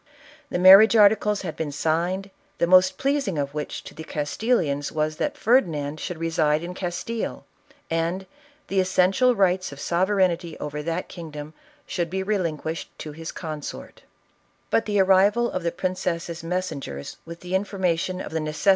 [0.49, 5.17] The marriage articles had been signed, the most pleasing of which to the Castilliiins was
[5.17, 7.45] that Ferdinand should reside in Castile,
[7.87, 8.25] and
[8.67, 11.53] the "essential rights of sovereignty over that king dom
[11.85, 14.01] should be relinquished to his consort,"
[14.71, 18.67] But the arrival of the princess' messengers with the information of the neces.>